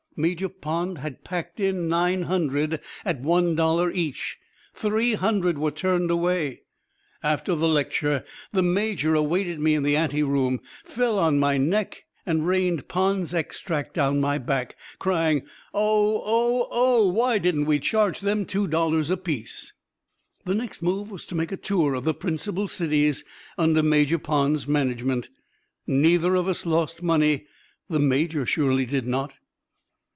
[0.17, 4.37] Major Pond had packed in nine hundred at one dollar each
[4.75, 6.63] three hundred were turned away.
[7.23, 12.45] After the lecture the Major awaited me in the anteroom, fell on my neck and
[12.45, 15.43] rained Pond's Extract down my back, crying:
[15.73, 16.21] "Oh!
[16.25, 16.67] Oh!
[16.69, 17.07] Oh!
[17.09, 19.71] Why didn't we charge them two dollars apiece!"
[20.43, 23.23] The next move was to make a tour of the principal cities
[23.57, 25.29] under Major Pond's management.
[25.87, 27.47] Neither of us lost money
[27.89, 29.35] the Major surely did not.